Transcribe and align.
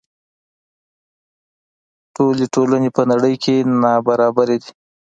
ټولې 2.15 2.45
ټولنې 2.55 2.89
په 2.95 3.01
نړۍ 3.11 3.35
کې 3.43 3.55
نابرابرې 3.81 4.57
دي. 4.63 4.71